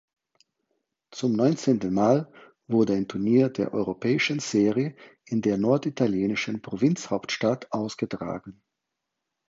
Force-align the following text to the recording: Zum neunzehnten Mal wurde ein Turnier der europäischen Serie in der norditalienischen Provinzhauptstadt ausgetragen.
Zum 1.11 1.33
neunzehnten 1.33 1.93
Mal 1.93 2.33
wurde 2.65 2.93
ein 2.95 3.07
Turnier 3.07 3.49
der 3.49 3.71
europäischen 3.71 4.39
Serie 4.39 4.95
in 5.25 5.43
der 5.43 5.59
norditalienischen 5.59 6.63
Provinzhauptstadt 6.63 7.71
ausgetragen. 7.71 8.63